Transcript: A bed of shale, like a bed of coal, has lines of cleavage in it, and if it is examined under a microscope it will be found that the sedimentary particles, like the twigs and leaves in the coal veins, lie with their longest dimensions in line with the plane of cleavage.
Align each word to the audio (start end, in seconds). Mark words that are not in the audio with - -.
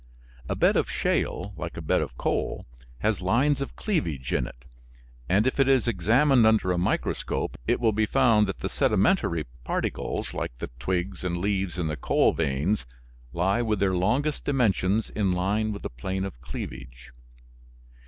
A 0.49 0.55
bed 0.55 0.77
of 0.77 0.89
shale, 0.89 1.53
like 1.57 1.77
a 1.77 1.81
bed 1.83 2.01
of 2.01 2.17
coal, 2.17 2.65
has 3.01 3.21
lines 3.21 3.61
of 3.61 3.75
cleavage 3.75 4.33
in 4.33 4.47
it, 4.47 4.65
and 5.29 5.45
if 5.45 5.59
it 5.59 5.67
is 5.67 5.87
examined 5.87 6.47
under 6.47 6.71
a 6.71 6.77
microscope 6.79 7.55
it 7.67 7.79
will 7.79 7.91
be 7.91 8.07
found 8.07 8.47
that 8.47 8.61
the 8.61 8.67
sedimentary 8.67 9.45
particles, 9.63 10.33
like 10.33 10.57
the 10.57 10.71
twigs 10.79 11.23
and 11.23 11.37
leaves 11.37 11.77
in 11.77 11.85
the 11.85 11.97
coal 11.97 12.33
veins, 12.33 12.87
lie 13.31 13.61
with 13.61 13.79
their 13.79 13.93
longest 13.93 14.43
dimensions 14.43 15.11
in 15.11 15.33
line 15.33 15.71
with 15.71 15.83
the 15.83 15.89
plane 15.91 16.25
of 16.25 16.41
cleavage. 16.41 17.11